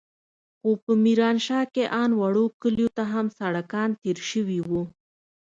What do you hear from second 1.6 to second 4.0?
کښې ان وړو کليو ته هم سړکان